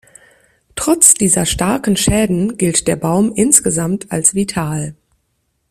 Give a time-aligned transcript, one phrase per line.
[0.75, 4.95] Trotz dieser starken Schäden gilt der Baum insgesamt als vital.